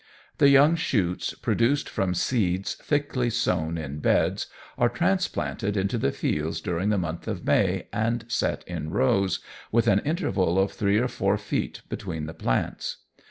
The 0.39 0.49
young 0.49 0.75
shoots 0.77 1.35
produced 1.35 1.87
from 1.87 2.15
seeds 2.15 2.73
thickly 2.73 3.29
sown 3.29 3.77
in 3.77 3.99
beds, 3.99 4.47
are 4.75 4.89
transplanted 4.89 5.77
into 5.77 5.99
the 5.99 6.11
fields 6.11 6.59
during 6.59 6.89
the 6.89 6.97
month 6.97 7.27
of 7.27 7.45
May, 7.45 7.85
and 7.93 8.25
set 8.27 8.63
in 8.67 8.89
rows, 8.89 9.41
with 9.71 9.85
an 9.87 9.99
interval 9.99 10.57
of 10.57 10.71
three 10.71 10.97
or 10.97 11.07
four 11.07 11.37
feet 11.37 11.83
between 11.87 12.25
the 12.25 12.33
plants. 12.33 12.97